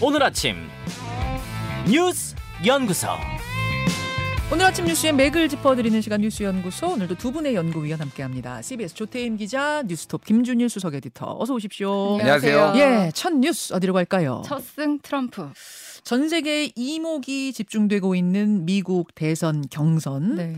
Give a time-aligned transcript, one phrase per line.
[0.00, 0.56] 오늘 아침
[1.90, 2.34] 뉴스
[2.64, 3.08] 연구소
[4.52, 8.60] 오늘 아침 뉴스의 맥을 짚어드리는 시간 뉴스 연구소 오늘도 두 분의 연구위원 함께합니다.
[8.62, 12.18] CBS 조태임 기자, 뉴스톱 김준일 수석 에디터 어서 오십시오.
[12.18, 12.72] 안녕하세요.
[12.76, 14.42] 예, 첫 뉴스 어디로 갈까요?
[14.44, 15.50] 첫 승 트럼프.
[16.02, 20.34] 전 세계 이목이 집중되고 있는 미국 대선 경선.
[20.34, 20.56] 네.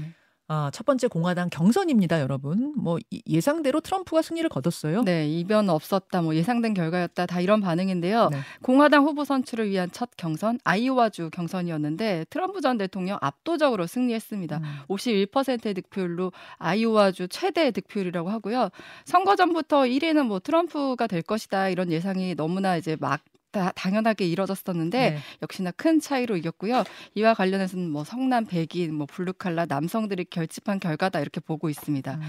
[0.54, 2.74] 아, 첫 번째 공화당 경선입니다, 여러분.
[2.76, 5.02] 뭐 예상대로 트럼프가 승리를 거뒀어요.
[5.02, 8.28] 네, 이변 없었다, 뭐 예상된 결과였다, 다 이런 반응인데요.
[8.28, 8.36] 네.
[8.60, 14.58] 공화당 후보 선출을 위한 첫 경선 아이오와주 경선이었는데 트럼프 전 대통령 압도적으로 승리했습니다.
[14.58, 14.64] 음.
[14.90, 18.68] 51%의 득표율로 아이오와주 최대 득표율이라고 하고요.
[19.06, 25.10] 선거 전부터 1위는 뭐 트럼프가 될 것이다 이런 예상이 너무나 이제 막 다, 당연하게 이뤄졌었는데
[25.10, 25.18] 네.
[25.42, 26.84] 역시나 큰 차이로 이겼고요.
[27.14, 32.14] 이와 관련해서는 뭐 성남 백인, 뭐 블루칼라 남성들이 결집한 결과다 이렇게 보고 있습니다.
[32.14, 32.20] 음.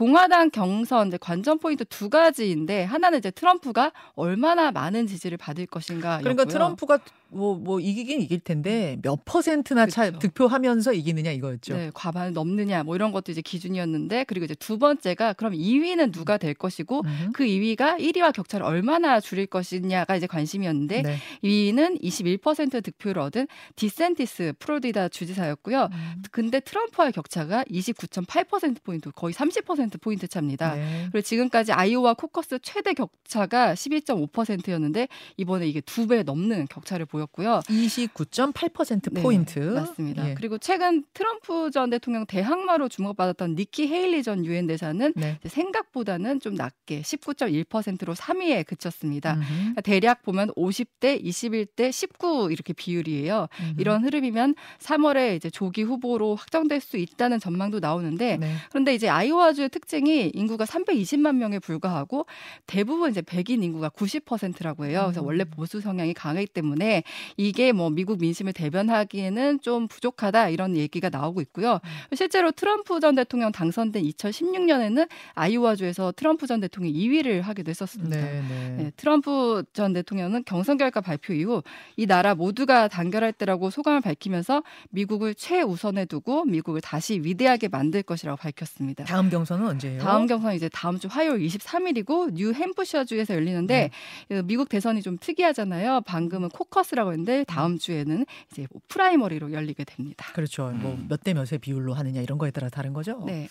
[0.00, 6.20] 공화당 경선 이제 관전 포인트 두 가지인데 하나는 이제 트럼프가 얼마나 많은 지지를 받을 것인가.
[6.20, 10.18] 그러니까 트럼프가 뭐, 뭐 이기긴 이길 텐데 몇 퍼센트나 차 그렇죠.
[10.18, 11.74] 득표하면서 이기느냐 이거였죠.
[11.74, 16.38] 네, 과반을 넘느냐 뭐 이런 것도 이제 기준이었는데 그리고 이제 두 번째가 그럼 2위는 누가
[16.38, 17.30] 될 것이고 음.
[17.32, 21.16] 그 2위가 1위와 격차를 얼마나 줄일 것이냐가 이제 관심이었는데 네.
[21.44, 25.88] 2위는 21% 득표를 얻은 디샌티스 플로리다 주지사였고요.
[25.92, 26.22] 음.
[26.30, 30.74] 근데 트럼프와의 격차가 29.8% 포인트, 거의 30% 포인트 차입니다.
[30.74, 31.08] 네.
[31.12, 37.60] 그리고 지금까지 아이오와 코커스 최대 격차가 12.5%였는데 이번에 이게 두 배 넘는 격차를 보였고요.
[37.68, 39.58] 29.8% 네, 포인트.
[39.60, 40.30] 맞습니다.
[40.30, 40.34] 예.
[40.34, 45.38] 그리고 최근 트럼프 전 대통령 대항마로 주목받았던 니키 헤일리 전 유엔 대사는 네.
[45.46, 49.36] 생각보다는 좀 낮게 19.1%로 3위에 그쳤습니다.
[49.36, 53.46] 그러니까 대략 보면 50대, 21대, 19 이렇게 비율이에요.
[53.60, 53.74] 음흠.
[53.80, 58.54] 이런 흐름이면 3월에 이제 조기 후보로 확정될 수 있다는 전망도 나오는데 네.
[58.70, 62.26] 그런데 이제 아이오와주의 특 징이 인구가 320만 명에 불과하고
[62.66, 65.02] 대부분 이제 백인 인구가 90%라고 해요.
[65.06, 65.26] 그래서 음.
[65.26, 67.02] 원래 보수 성향이 강하기 때문에
[67.36, 71.80] 이게 뭐 미국 민심을 대변하기에는 좀 부족하다 이런 얘기가 나오고 있고요.
[71.82, 72.16] 음.
[72.16, 78.16] 실제로 트럼프 전 대통령 당선된 2016년에는 아이오와주에서 트럼프 전 대통령이 2위를 하기도 했었습니다.
[78.16, 78.74] 네, 네.
[78.76, 81.62] 네, 트럼프 전 대통령은 경선 결과 발표 이후
[81.96, 88.36] 이 나라 모두가 단결할 때라고 소감을 밝히면서 미국을 최우선에 두고 미국을 다시 위대하게 만들 것이라고
[88.36, 89.04] 밝혔습니다.
[89.04, 90.00] 다음 경선은 언제예요?
[90.00, 93.90] 다음 경선 이제 다음 주 화요일 23일이고 뉴 햄프셔주에서 열리는데 네.
[94.28, 96.02] 그 미국 대선이 좀 특이하잖아요.
[96.02, 100.26] 방금은 코커스라고 했는데 다음 주에는 이제 뭐 프라이머리로 열리게 됩니다.
[100.34, 100.70] 그렇죠.
[100.70, 103.22] 뭐 몇 대 몇의 비율로 하느냐 이런 거에 따라 다른 거죠.
[103.26, 103.48] 네.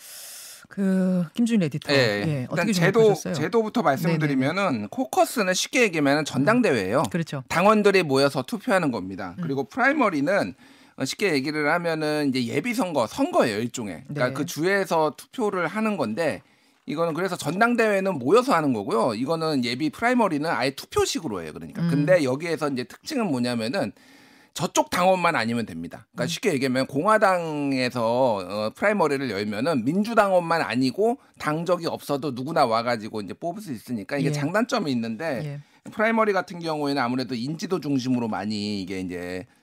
[0.70, 1.92] 그 김준 에디터.
[1.92, 3.34] 예, 예, 일단 어떻게 제도 생각하셨어요?
[3.34, 7.04] 제도부터 말씀드리면은 코커스는 쉽게 얘기하면 전당대회예요.
[7.10, 7.44] 그렇죠.
[7.50, 9.36] 당원들이 모여서 투표하는 겁니다.
[9.40, 9.44] 음.
[9.44, 10.54] 그리고 프라이머리는 어,
[11.06, 14.04] 쉽게 얘기를 하면은 이제 예비 선거 선거예요 일종의.
[14.08, 14.34] 그러니까 네.
[14.34, 16.42] 그 주에서 투표를 하는 건데
[16.86, 19.14] 이거는 그래서 전당대회는 모여서 하는 거고요.
[19.14, 21.52] 이거는 예비 프라이머리는 아예 투표식으로 해요.
[21.54, 21.84] 그러니까.
[21.84, 21.90] 음.
[21.90, 23.92] 근데 여기에서 이제 특징은 뭐냐면은
[24.56, 26.08] 저쪽 당원만 아니면 됩니다.
[26.12, 26.28] 그러니까 음.
[26.28, 33.72] 쉽게 얘기하면 공화당에서 어, 프라이머리를 열면은 민주당원만 아니고 당적이 없어도 누구나 와가지고 이제 뽑을 수
[33.72, 34.32] 있으니까 이게 예.
[34.34, 35.92] 장단점이 있는데 예.
[35.92, 39.59] 프라이머리 같은 경우에는 아무래도 인지도 중심으로 많이 이게 이제 이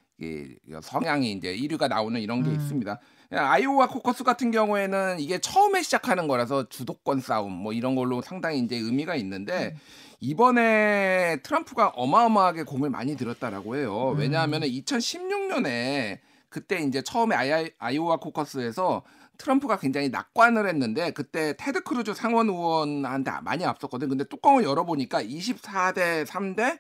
[0.81, 2.56] 성향이 이제 1위가 나오는 이런 게 음.
[2.56, 2.99] 있습니다.
[3.31, 8.76] 아이오와 코커스 같은 경우에는 이게 처음에 시작하는 거라서 주도권 싸움 뭐 이런 걸로 상당히 이제
[8.76, 9.81] 의미가 있는데 음.
[10.21, 14.12] 이번에 트럼프가 어마어마하게 공을 많이 들였다라고 해요.
[14.12, 14.19] 음.
[14.19, 16.19] 왜냐하면은 2016년에
[16.49, 19.03] 그때 이제 처음에 아이, 아이오와 코커스에서
[19.37, 24.09] 트럼프가 굉장히 낙관을 했는데 그때 테드 크루즈 상원 의원한테 많이 앞섰거든.
[24.09, 26.78] 근데 뚜껑을 열어보니까 24대 3대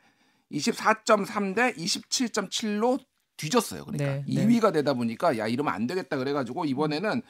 [0.52, 2.98] 24.3 대 27.7로
[3.36, 3.84] 뒤졌어요.
[3.84, 4.46] 그러니까 네, 네.
[4.46, 7.22] 2위가 되다 보니까 야 이러면 안 되겠다 그래가지고 이번에는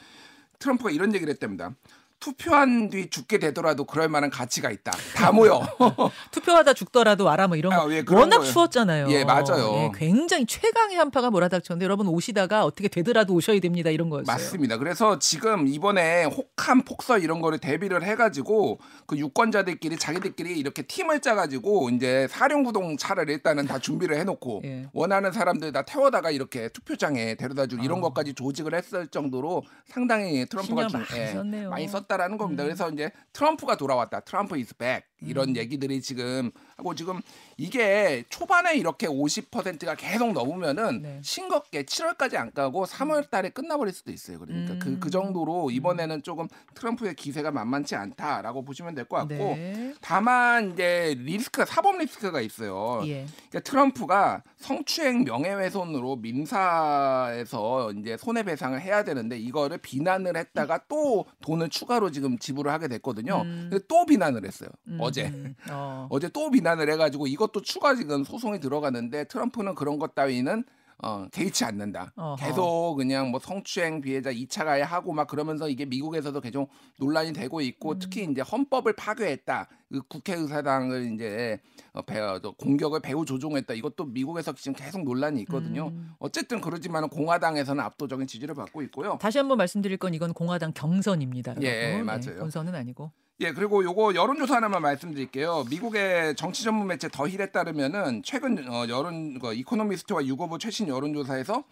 [0.59, 1.75] 트럼프가 이런 얘기를 했답니다.
[2.19, 4.93] 투표한 뒤 죽게 되더라도 그럴 만한 가치가 있다.
[5.15, 5.61] 다 모여.
[6.33, 8.53] 투표하다 죽더라도 와라 뭐 이런 거 아, 예, 워낙 거예요.
[8.53, 9.11] 추웠잖아요.
[9.11, 9.75] 예, 맞아요.
[9.77, 14.33] 예, 굉장히 최강의 한파가 몰아닥쳤는데 여러분 오시다가 어떻게 되더라도 오셔야 됩니다 이런 거였어요.
[14.33, 14.79] 맞습니다.
[14.79, 21.21] 그래서 지금 이번에 혹한 폭설 이런 거를 대비를 해 가지고 그 유권자들끼리 자기들끼리 이렇게 팀을
[21.21, 24.89] 짜 가지고 이제 사령구동 차를 일단은 다 준비를 해 놓고 예.
[24.95, 28.03] 원하는 사람들 다 태워다가 이렇게 투표장에 데려다주고 이런 아.
[28.03, 31.71] 것까지 조직을 했을 정도로 상당히 트럼프가 좀, 많이 썼네요.
[31.71, 32.63] 많이 썼 다라는 겁니다.
[32.63, 32.67] 음.
[32.67, 34.21] 그래서 이제 트럼프가 돌아왔다.
[34.21, 35.03] 트럼프 is back.
[35.23, 37.23] 이런 얘기들이 지금 하고 지금
[37.57, 41.21] 이게 초반에 이렇게 50%가 계속 넘으면은 네.
[41.25, 44.39] 싱겁게 7월까지 안 가고 3월 달에 끝나버릴 수도 있어요.
[44.39, 44.79] 그러니까 음.
[44.79, 49.95] 그, 그 정도로 이번에는 조금 트럼프의 기세가 만만치 않다라고 보시면 될 것 같고 네.
[50.03, 53.01] 다만 이제 리스크가 사법 리스크가 있어요.
[53.07, 53.25] 예.
[53.49, 61.96] 그러니까 트럼프가 성추행 명예훼손으로 민사에서 이제 손해배상을 해야 되는데 이거를 비난을 했다가 또 돈을 추가로
[61.97, 63.43] 추가로 지금 지불을 하게 됐거든요.
[63.43, 63.69] 음.
[63.71, 64.69] 근데 또 비난을 했어요.
[64.89, 65.27] 음, 어제.
[65.27, 66.07] 음, 어.
[66.11, 70.65] 어제 또 비난을 해가지고 이것도 추가 지금 소송이 들어가는데 트럼프는 그런 것 따위는
[71.03, 72.13] 어, 개의치 않는다.
[72.17, 72.37] 어허.
[72.37, 77.61] 계속 그냥 뭐 성추행 피해자 2차 가해 하고 막 그러면서 이게 미국에서도 계속 논란이 되고
[77.61, 77.99] 있고 음.
[77.99, 79.69] 특히 이제 헌법을 파괴했다.
[79.93, 81.61] 그 국회의사당을 이제
[81.93, 83.75] 어, 배, 어, 공격을 배후 조종했다.
[83.75, 85.89] 이것도 미국에서 지금 계속 논란이 있거든요.
[85.89, 86.15] 음.
[86.19, 89.19] 어쨌든 그러지만 공화당에서는 압도적인 지지를 받고 있고요.
[89.21, 91.53] 다시 한번 말씀드릴 건 이건 공화당 경선입니다.
[91.53, 91.69] 여러분.
[91.69, 92.39] 예, 네, 맞아요.
[92.41, 93.13] 본선은 아니고.
[93.41, 95.65] 예, 그리고 요거 여론조사 하나만 말씀드릴게요.
[95.69, 101.65] 미국의 정치 전문 매체 더 힐에 따르면은 최근 어, 여론 그 이코노미스트와 유거부 최신 여론조사에서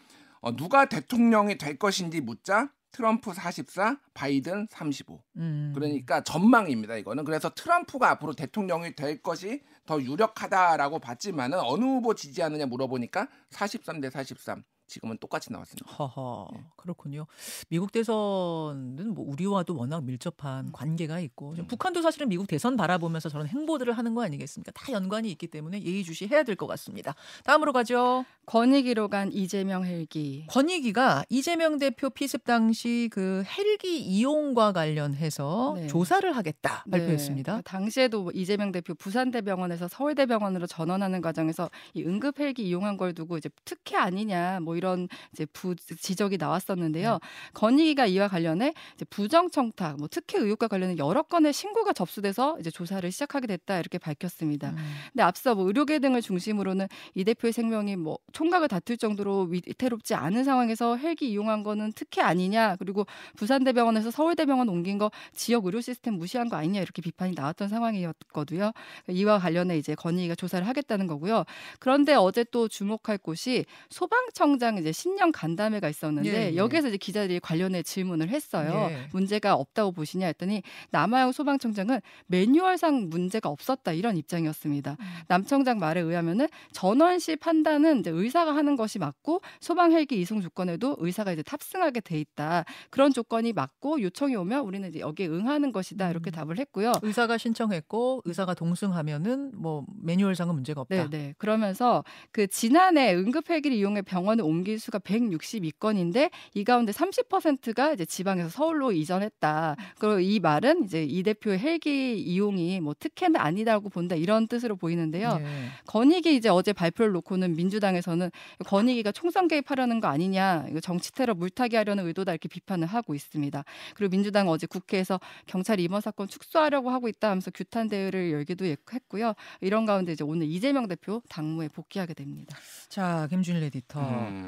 [0.43, 5.21] 어, 누가 대통령이 될 것인지 묻자 트럼프 44, 바이든 35.
[5.39, 5.73] 음.
[5.75, 6.97] 그러니까 전망입니다.
[6.97, 14.01] 이거는 그래서 트럼프가 앞으로 대통령이 될 것이 더 유력하다라고 봤지만은 어느 후보 지지하느냐 물어보니까 43
[14.01, 14.63] 대 43.
[14.87, 15.91] 지금은 똑같이 나왔습니다.
[15.93, 16.61] 허허 예.
[16.77, 17.27] 그렇군요.
[17.69, 20.07] 미국 대선은 뭐 우리와도 워낙 음.
[20.07, 24.73] 밀접한 관계가 있고 좀 북한도 사실은 미국 대선 바라보면서 저런 행보들을 하는 거 아니겠습니까?
[24.73, 27.15] 다 연관이 있기 때문에 예의주시 해야 될 것 같습니다.
[27.43, 28.25] 다음으로 가죠.
[28.47, 30.47] 권익위로 간 이재명 헬기.
[30.51, 35.87] 권익위가 이재명 대표 피습 당시 그 헬기 이용과 관련해서 네.
[35.89, 37.57] 조사를 하겠다 발표했습니다.
[37.57, 43.37] 네, 당시에도 뭐 이재명 대표 부산대병원에서 서울대병원으로 전원하는 과정에서 이 응급 헬기 이용한 걸 두고
[43.39, 47.13] 이제 특혜 아니냐 뭐 이런 이제 부 지적이 나왔었는데요.
[47.13, 47.19] 네.
[47.53, 52.71] 건희가 이와 관련해 이제 부정 청탁, 뭐 특혜 의혹과 관련해 여러 건의 신고가 접수돼서 이제
[52.71, 54.71] 조사를 시작하게 됐다 이렇게 밝혔습니다.
[54.71, 54.77] 음.
[55.13, 60.45] 근데 앞서 뭐 의료계 등을 중심으로는 이 대표의 생명이 뭐 총각을 다툴 정도로 위태롭지 않은
[60.45, 63.07] 상황에서 헬기 이용한 거는 특혜 아니냐 그리고
[63.37, 68.73] 부산대병원에서 서울대병원 옮긴 거 지역 의료 시스템 무시한 거 아니냐 이렇게 비판이 나왔던 상황이었거든요.
[69.09, 71.45] 이와 관련해 이제 건의가 조사를 하겠다는 거고요.
[71.79, 76.57] 그런데 어제 또 주목할 곳이 소방청장 이제 신년 간담회가 있었는데 예, 예.
[76.57, 78.89] 여기에서 이제 기자들이 관련해 질문을 했어요.
[78.91, 79.09] 예.
[79.13, 84.97] 문제가 없다고 보시냐 했더니 남아영 소방청장은 매뉴얼상 문제가 없었다 이런 입장이었습니다.
[84.99, 85.05] 음.
[85.29, 90.97] 남청장 말에 의하면은 전원 시 판단은 이제 의사가 하는 것이 맞고 소방 헬기 이송 조건에도
[90.99, 92.65] 의사가 이제 탑승하게 돼 있다.
[92.91, 96.33] 그런 조건이 맞고 요청이 오면 우리는 이제 여기에 응하는 것이다 이렇게 음.
[96.33, 96.93] 답을 했고요.
[97.03, 101.09] 의사가 신청했고 의사가 동승하면은 뭐 매뉴얼상은 문제가 없다.
[101.09, 101.35] 네, 네.
[101.39, 108.49] 그러면서 그 지난해 응급 헬기를 이용해 병원을 옮길 수가 162건인데 이 가운데 30%가 이제 지방에서
[108.49, 109.77] 서울로 이전했다.
[109.99, 115.39] 그리고 이 말은 이제 이 대표의 헬기 이용이 뭐 특혜는 아니다고 본다 이런 뜻으로 보이는데요.
[115.41, 115.47] 예.
[115.87, 118.31] 건익이 이제 어제 발표를 놓고는 민주당에서는
[118.67, 123.65] 건익이가 총선 개입하려는 거 아니냐, 이거 정치 테러 물타기 하려는 의도다 이렇게 비판을 하고 있습니다.
[123.95, 129.35] 그리고 민주당 어제 국회에서 경찰이 이번 사건 축소하려고 하고 있다 하면서 규탄 대회를 열기도 했고요.
[129.61, 132.57] 이런 가운데 이제 오늘 이재명 대표 당무에 복귀하게 됩니다.
[132.89, 134.01] 자 김준일 에디터.
[134.01, 134.44] 음.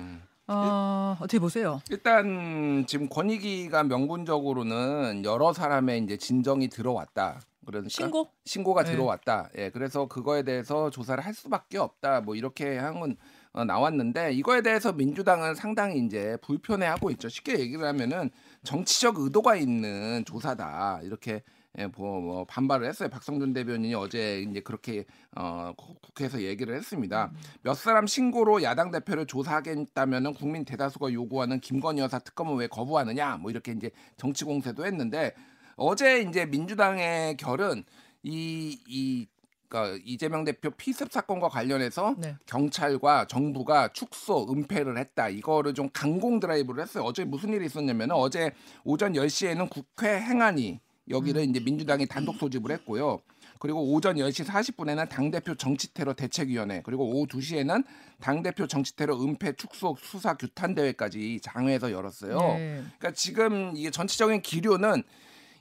[0.49, 1.81] 어, 어떻게 보세요?
[1.91, 7.41] 일단 지금 권익위가 명분적으로는 여러 사람의 이제 진정이 들어왔다.
[7.67, 8.31] 그러니까 신고?
[8.45, 8.93] 신고가 네.
[8.93, 9.51] 들어왔다.
[9.59, 12.21] 예, 그래서 그거에 대해서 조사를 할 수밖에 없다.
[12.21, 13.17] 뭐 이렇게 한건
[13.53, 17.29] 어, 나왔는데 이거에 대해서 민주당은 상당히 이제 불편해하고 있죠.
[17.29, 18.31] 쉽게 얘기를 하면은
[18.63, 21.01] 정치적 의도가 있는 조사다.
[21.03, 21.43] 이렇게
[21.79, 23.09] 예, 뭐, 뭐 반발을 했어요.
[23.11, 25.05] 박성준 대변인이 어제 이제 그렇게
[25.37, 27.31] 어, 국- 국회에서 얘기를 했습니다.
[27.63, 33.37] 몇 사람 신고로 야당 대표를 조사하겠다면은 국민 대다수가 요구하는 김건희 여사 특검을 왜 거부하느냐?
[33.37, 35.35] 뭐 이렇게 이제 정치 공세도 했는데
[35.77, 37.85] 어제 이제 민주당의 결은
[38.23, 39.27] 이, 이,
[39.69, 42.37] 그러니까 이재명 대표 피습 사건과 관련해서 네.
[42.47, 45.29] 경찰과 정부가 축소, 은폐를 했다.
[45.29, 47.05] 이거를 좀 강공 드라이브를 했어요.
[47.05, 48.53] 어제 무슨 일이 있었냐면 어제
[48.85, 51.51] 오전 10시에는 국회 행안위 여기를 음.
[51.51, 53.21] 이제 민주당이 단독 소집을 했고요.
[53.59, 57.85] 그리고 오전 10시 40분에는 당대표 정치테러 대책위원회 그리고 오후 2시에는
[58.21, 62.39] 당대표 정치테러 은폐 축소 수사 규탄 대회까지 장외에서 열었어요.
[62.39, 62.83] 네.
[62.99, 65.03] 그러니까 지금 이게 전체적인 기류는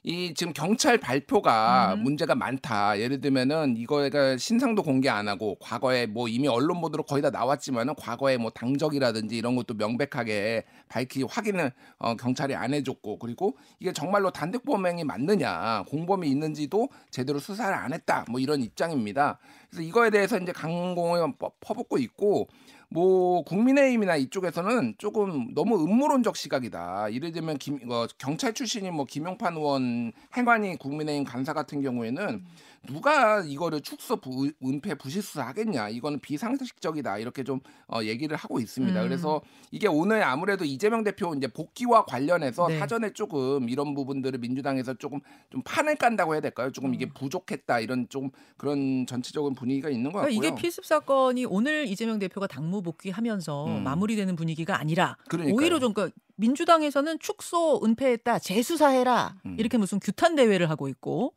[0.07, 2.03] 이 지금 경찰 발표가 음.
[2.03, 2.99] 문제가 많다.
[2.99, 7.95] 예를 들면은 이거가 신상도 공개 안 하고 과거에 뭐 이미 언론 보도로 거의 다 나왔지만은
[7.95, 14.29] 과거에 뭐 당적이라든지 이런 것도 명백하게 밝히 확인을 어, 경찰이 안 해줬고 그리고 이게 정말로
[14.29, 18.25] 단독 범행이 맞느냐 공범이 있는지도 제대로 수사를 안 했다.
[18.29, 19.39] 뭐 이런 입장입니다.
[19.71, 22.47] 그래서 이거에 대해서 이제 강공을 퍼- 퍼붓고 있고
[22.95, 27.11] 뭐 국민의힘이나 이쪽에서는 조금 너무 음모론적 시각이다.
[27.11, 32.41] 예를 들면 김, 어, 경찰 출신인 뭐 김용판 의원 행안위 국민의힘 간사 같은 경우에는
[32.85, 39.01] 누가 이거를 축소 부, 은폐 부실수 하겠냐 이거는 비상식적이다 이렇게 좀 어, 얘기를 하고 있습니다.
[39.01, 39.07] 음.
[39.07, 42.79] 그래서 이게 오늘 아무래도 이재명 대표 이제 복귀와 관련해서 네.
[42.79, 46.71] 사전에 조금 이런 부분들을 민주당에서 조금 좀 판을 깐다고 해야 될까요?
[46.71, 50.21] 조금 이게 부족했다 이런 좀 그런 전체적인 분위기가 있는 것 음.
[50.21, 50.55] 그러니까 같고요.
[50.55, 53.83] 이게 피습 사건이 오늘 이재명 대표가 당무 복귀하면서 음.
[53.83, 55.55] 마무리되는 분위기가 아니라 그러니까요.
[55.55, 59.55] 오히려 좀 그러니까 민주당에서는 축소 은폐했다 재수사해라 음.
[59.59, 61.33] 이렇게 무슨 규탄 대회를 하고 있고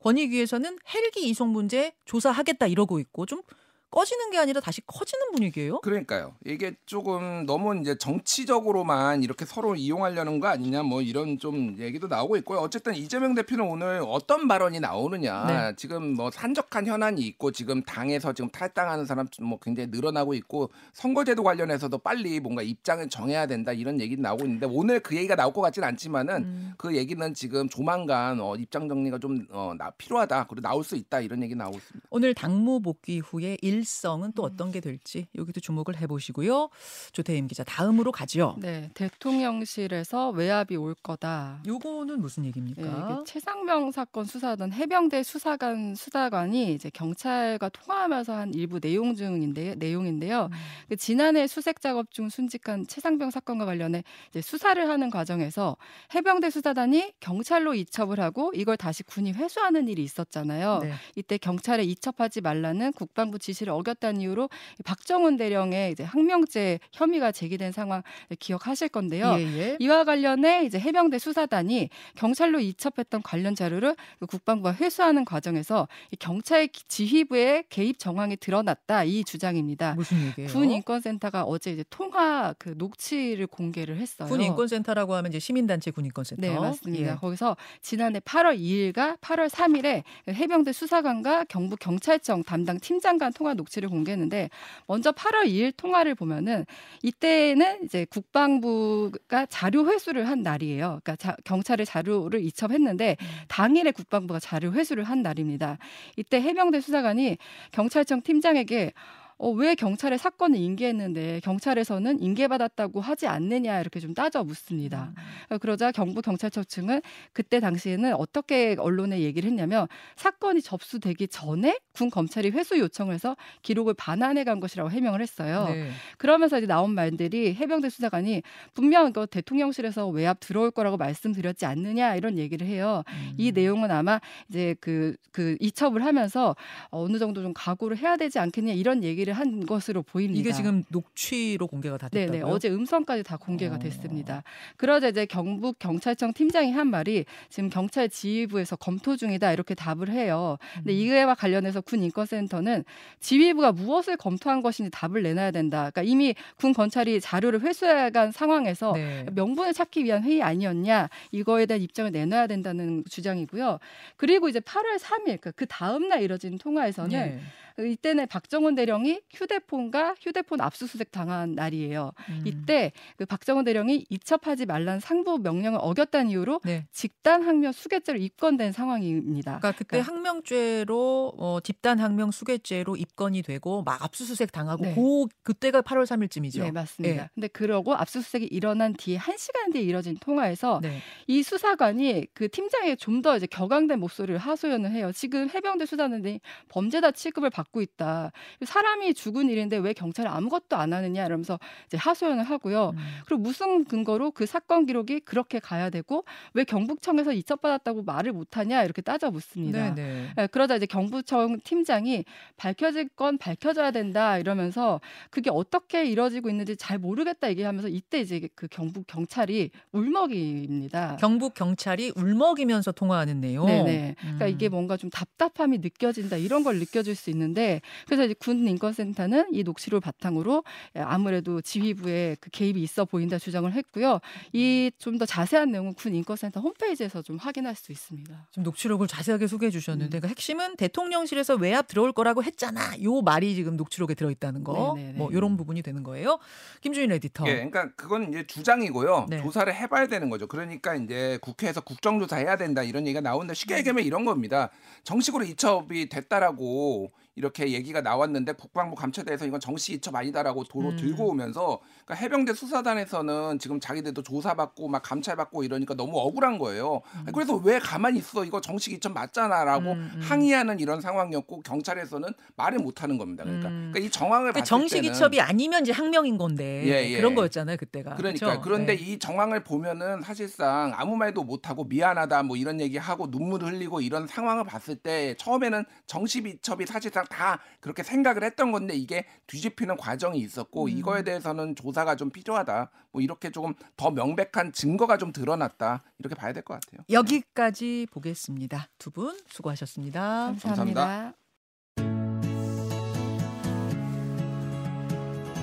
[0.00, 3.42] 권익위에서는 헬기 이송 문제 조사하겠다 이러고 있고 좀
[3.90, 5.80] 꺼지는 게 아니라 다시 커지는 분위기예요.
[5.80, 6.34] 그러니까요.
[6.44, 12.36] 이게 조금 너무 이제 정치적으로만 이렇게 서로 이용하려는 거 아니냐 뭐 이런 좀 얘기도 나오고
[12.38, 12.58] 있고요.
[12.58, 15.46] 어쨌든 이재명 대표는 오늘 어떤 발언이 나오느냐.
[15.46, 15.76] 네.
[15.76, 21.42] 지금 뭐 산적한 현안이 있고 지금 당에서 지금 탈당하는 사람 뭐 굉장히 늘어나고 있고 선거제도
[21.42, 25.62] 관련해서도 빨리 뭔가 입장을 정해야 된다 이런 얘기 나오고 있는데 오늘 그 얘기가 나올 것
[25.62, 26.72] 같지는 않지만은 음.
[26.76, 30.46] 그 얘기는 지금 조만간 어, 입장 정리가 좀 어, 나, 필요하다.
[30.48, 32.06] 그리고 나올 수 있다 이런 얘기 나오고 있습니다.
[32.10, 34.32] 오늘 당무 복귀 후에 일 성은 음.
[34.34, 36.68] 또 어떤 게 될지 여기도 주목을 해보시고요.
[37.12, 38.56] 조태임 기자 다음으로 가죠.
[38.58, 41.62] 네, 대통령실에서 외압이 올 거다.
[41.66, 42.82] 요거는 무슨 예, 얘기입니까?
[42.82, 50.48] 이게 최상병 사건 수사하던 해병대 수사관 수사관이 이제 경찰과 통화하면서 한 일부 내용 중인데 내용인데요.
[50.50, 50.56] 음.
[50.88, 54.04] 그 지난해 수색 작업 중 순직한 최상병 사건과 관련해
[54.42, 55.76] 수사를 하는 과정에서
[56.14, 60.80] 해병대 수사단이 경찰로 이첩을 하고 이걸 다시 군이 회수하는 일이 있었잖아요.
[60.82, 60.92] 네.
[61.16, 64.48] 이때 경찰에 이첩하지 말라는 국방부 지시를 어겼다는 이유로
[64.84, 68.02] 박정훈 대령의 이제 항명죄 혐의가 제기된 상황
[68.38, 69.36] 기억하실 건데요.
[69.38, 69.76] 예, 예.
[69.78, 76.68] 이와 관련해 이제 해병대 수사단이 경찰로 이첩했던 관련 자료를 그 국방부가 회수하는 과정에서 이 경찰
[76.68, 79.94] 지휘부의 개입 정황이 드러났다 이 주장입니다.
[79.94, 80.50] 무슨 얘기예요?
[80.50, 84.28] 군 인권센터가 어제 이제 통화 그 녹취를 공개를 했어요.
[84.28, 86.40] 군 인권센터라고 하면 이제 시민단체 군 인권센터.
[86.40, 87.12] 네, 맞습니다.
[87.12, 87.16] 예.
[87.16, 93.90] 거기서 지난해 8월 2일과 8월 3일에 해병대 수사관과 경북 경찰청 담당 팀장 간 통화 녹취를
[93.90, 94.48] 공개했는데
[94.86, 96.64] 먼저 8월 2일 통화를 보면은
[97.02, 101.00] 이때는 이제 국방부가 자료 회수를 한 날이에요.
[101.02, 103.16] 그러니까 자, 경찰의 자료를 이첩했는데
[103.48, 105.78] 당일에 국방부가 자료 회수를 한 날입니다.
[106.16, 107.36] 이때 해병대 수사관이
[107.72, 108.92] 경찰청 팀장에게
[109.38, 115.12] 어, 왜 경찰에 사건을 인계했는데 경찰에서는 인계받았다고 하지 않느냐 이렇게 좀 따져 묻습니다.
[115.48, 117.00] 어, 그러자 경북 경찰청 측은
[117.32, 123.94] 그때 당시에는 어떻게 언론에 얘기를 했냐면 사건이 접수되기 전에 군 검찰이 회수 요청을 해서 기록을
[123.94, 125.68] 반환해 간 것이라고 해명을 했어요.
[125.68, 125.90] 네.
[126.16, 128.42] 그러면서 이제 나온 말들이 해병대 수사관이
[128.74, 133.04] 분명 이거 대통령실에서 외압 들어올 거라고 말씀드렸지 않느냐 이런 얘기를 해요.
[133.08, 133.34] 음.
[133.36, 136.56] 이 내용은 아마 이제 그, 그 이첩을 하면서
[136.90, 140.40] 어느 정도 좀 각오를 해야 되지 않겠냐 이런 얘기를 한 것으로 보입니다.
[140.40, 142.40] 이게 지금 녹취로 공개가 다 됐다고요?
[142.40, 143.78] 네네 어제 음성까지 다 공개가 어.
[143.78, 144.42] 됐습니다.
[144.76, 150.58] 그러자 이제 경북 경찰청 팀장이 한 말이 지금 경찰 지휘부에서 검토 중이다 이렇게 답을 해요.
[150.74, 150.96] 근데 음.
[150.98, 152.84] 이거와 관련해서 군 인권센터는
[153.20, 155.90] 지휘부가 무엇을 검토한 것인지 답을 내놔야 된다.
[155.90, 159.26] 그러니까 이미 군 검찰이 자료를 회수해간 상황에서 네.
[159.32, 163.78] 명분을 찾기 위한 회의 아니었냐 이거에 대한 입장을 내놔야 된다는 주장이고요.
[164.16, 167.40] 그리고 이제 8월 3일 그러니까 그 다음 날 이뤄진 통화에서는 예.
[167.86, 172.12] 이때는 박정훈 대령이 휴대폰과 휴대폰 압수수색 당한 날이에요.
[172.30, 172.42] 음.
[172.44, 176.86] 이때 그 박정훈 대령이 이첩하지 말란 상부 명령을 어겼다는 이유로 네.
[176.90, 179.58] 집단 항명 수괴죄로 입건된 상황입니다.
[179.58, 184.94] 그러니까 그때 그러니까- 항명죄로 어, 집단 항명 수괴죄로 입건이 되고 막 압수수색 당하고 네.
[184.94, 186.60] 그 그때가 8월 3일쯤이죠.
[186.62, 187.22] 네, 맞습니다.
[187.24, 187.28] 예.
[187.34, 190.98] 근데 그러고 압수수색이 일어난 뒤에 한 시간 뒤에 이뤄진 통화에서 네.
[191.26, 195.10] 이 수사관이 그 팀장에게 좀 더 이제 격앙된 목소리를 하소연을 해요.
[195.12, 198.32] 지금 해병대 수사관이 범죄다 취급을 받고 있다.
[198.64, 202.92] 사람이 죽은 일인데 왜 경찰이 아무것도 안 하느냐 이러면서 이제 하소연을 하고요.
[202.96, 202.98] 음.
[203.26, 209.02] 그리고 무슨 근거로 그 사건 기록이 그렇게 가야 되고 왜 경북청에서 이첩받았다고 말을 못하냐 이렇게
[209.02, 209.94] 따져 묻습니다.
[209.94, 210.32] 네, 네.
[210.36, 212.24] 네, 그러자 이제 경부청 팀장이
[212.56, 218.66] 밝혀질 건 밝혀져야 된다 이러면서 그게 어떻게 이루어지고 있는지 잘 모르겠다 얘기하면서 이때 이제 그
[218.70, 221.16] 경북 경찰이 울먹입니다.
[221.20, 223.66] 경북 경찰이 울먹이면서 통화하는 내용.
[223.66, 224.16] 네네.
[224.20, 224.50] 그러니까 음.
[224.50, 227.57] 이게 뭔가 좀 답답함이 느껴진다 이런 걸 느껴질 수 있는데
[228.06, 234.20] 그래서 이제 군 인권센터는 이 녹취를 바탕으로 아무래도 지휘부에 그 개입이 있어 보인다 주장을 했고요.
[234.52, 238.46] 이 좀 더 자세한 내용은 군 인권센터 홈페이지에서 좀 확인할 수 있습니다.
[238.50, 240.20] 지금 녹취록을 자세하게 소개해 주셨는데 음.
[240.20, 242.80] 그 핵심은 대통령실에서 외압 들어올 거라고 했잖아.
[243.02, 244.94] 요 말이 지금 녹취록에 들어 있다는 거.
[244.96, 245.18] 네네네.
[245.18, 246.38] 뭐 이런 부분이 되는 거예요.
[246.80, 247.48] 김주인 에디터.
[247.48, 249.26] 예, 그러니까 그건 이제 주장이고요.
[249.28, 249.42] 네.
[249.42, 250.46] 조사를 해봐야 되는 거죠.
[250.46, 254.70] 그러니까 이제 국회에서 국정조사 해야 된다 이런 얘기가 나오는데 쉽게 얘기하면 이런 겁니다.
[255.04, 260.96] 정식으로 이첩이 됐다라고 이렇게 얘기가 나왔는데 국방부 감찰대에서 이건 정식 이첩 아니다라고 도로 음.
[260.96, 267.00] 들고 오면서 그러니까 해병대 수사단에서는 지금 자기들도 조사받고 막 감찰받고 이러니까 너무 억울한 거예요.
[267.32, 268.44] 그래서 왜 가만히 있어?
[268.44, 270.20] 이거 정식 이첩 맞잖아라고 음, 음.
[270.20, 273.44] 항의하는 이런 상황이었고 경찰에서는 말을 못 하는 겁니다.
[273.44, 273.92] 그러니까, 음.
[273.92, 277.16] 그러니까 이 정황을 그러니까 봤을 정식 이첩이 아니면 이제 항명인 건데 예, 예.
[277.18, 278.16] 그런 거였잖아요 그때가.
[278.16, 278.60] 그러니까?
[278.60, 279.02] 그런데 네.
[279.02, 284.00] 이 정황을 보면은 사실상 아무 말도 못 하고 미안하다 뭐 이런 얘기 하고 눈물을 흘리고
[284.00, 289.96] 이런 상황을 봤을 때 처음에는 정식 이첩이 사실상 다 그렇게 생각을 했던 건데 이게 뒤집히는
[289.96, 290.88] 과정이 있었고 음.
[290.88, 292.90] 이거에 대해서는 조사가 좀 필요하다.
[293.12, 296.02] 뭐 이렇게 조금 더 명백한 증거가 좀 드러났다.
[296.18, 297.02] 이렇게 봐야 될 것 같아요.
[297.10, 298.88] 여기까지 보겠습니다.
[298.98, 300.54] 두 분 수고하셨습니다.
[300.60, 301.32] 감사합니다.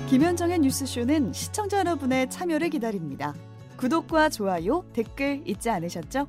[0.08, 3.34] 김현정의 뉴스쇼는 시청자 여러분의 참여를 기다립니다.
[3.76, 6.28] 구독과 좋아요, 댓글 잊지 않으셨죠?